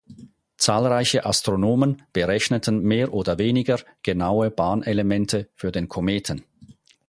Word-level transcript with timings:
Zahlreiche 0.57 1.27
Astronomen 1.27 2.01
berechneten 2.11 2.79
mehr 2.81 3.13
oder 3.13 3.37
weniger 3.37 3.77
genaue 4.01 4.49
Bahnelemente 4.49 5.51
für 5.53 5.71
den 5.71 5.89
Kometen. 5.89 6.43